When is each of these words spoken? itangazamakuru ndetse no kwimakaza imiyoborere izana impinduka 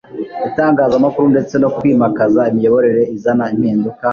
itangazamakuru 0.49 1.25
ndetse 1.33 1.55
no 1.61 1.69
kwimakaza 1.75 2.41
imiyoborere 2.51 3.03
izana 3.15 3.43
impinduka 3.55 4.05